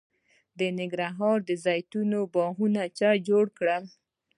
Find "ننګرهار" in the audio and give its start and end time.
0.77-1.37